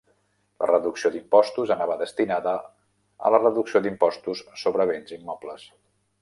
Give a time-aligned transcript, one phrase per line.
[0.61, 2.53] La reducció d'impostos anava destinada
[3.29, 5.69] a la reducció d'impostos sobre béns immobles.